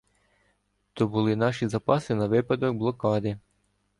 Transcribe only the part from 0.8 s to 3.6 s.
То були наші запаси на випадок "блокади".